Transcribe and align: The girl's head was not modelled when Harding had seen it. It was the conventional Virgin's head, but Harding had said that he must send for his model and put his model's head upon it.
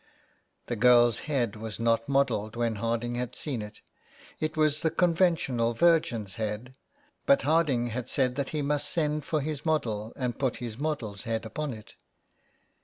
The 0.65 0.75
girl's 0.75 1.19
head 1.29 1.55
was 1.55 1.79
not 1.79 2.09
modelled 2.09 2.55
when 2.55 2.77
Harding 2.77 3.13
had 3.13 3.35
seen 3.35 3.61
it. 3.61 3.81
It 4.39 4.57
was 4.57 4.79
the 4.79 4.89
conventional 4.89 5.75
Virgin's 5.75 6.37
head, 6.41 6.73
but 7.27 7.43
Harding 7.43 7.89
had 7.89 8.09
said 8.09 8.33
that 8.33 8.49
he 8.49 8.63
must 8.63 8.89
send 8.89 9.25
for 9.25 9.41
his 9.41 9.63
model 9.63 10.11
and 10.15 10.39
put 10.39 10.55
his 10.57 10.79
model's 10.79 11.21
head 11.29 11.45
upon 11.45 11.71
it. 11.73 11.93